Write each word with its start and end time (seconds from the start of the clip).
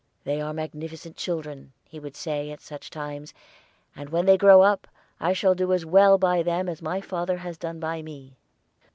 "They 0.23 0.41
are 0.41 0.51
magnificent 0.51 1.15
children," 1.15 1.73
he 1.87 1.99
would 1.99 2.15
say 2.15 2.49
at 2.49 2.59
such 2.59 2.89
times, 2.89 3.35
"and 3.95 4.09
when 4.09 4.25
they 4.25 4.35
grow 4.35 4.63
up 4.63 4.87
I 5.19 5.31
shall 5.33 5.53
do 5.53 5.73
as 5.73 5.85
well 5.85 6.17
by 6.17 6.41
them 6.41 6.67
as 6.67 6.81
my 6.81 7.01
father 7.01 7.37
has 7.37 7.55
done 7.55 7.79
by 7.79 8.01
me." 8.01 8.35